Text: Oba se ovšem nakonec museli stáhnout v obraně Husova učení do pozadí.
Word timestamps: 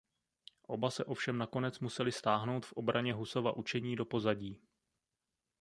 Oba 0.67 0.91
se 0.91 1.05
ovšem 1.05 1.37
nakonec 1.37 1.79
museli 1.79 2.11
stáhnout 2.11 2.65
v 2.65 2.73
obraně 2.73 3.13
Husova 3.13 3.55
učení 3.57 3.95
do 3.95 4.05
pozadí. 4.05 4.61